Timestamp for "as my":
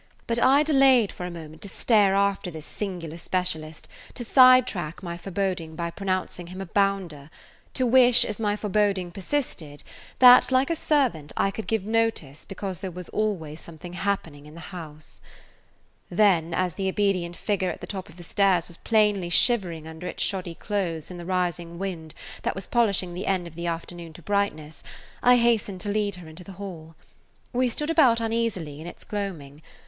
8.25-8.55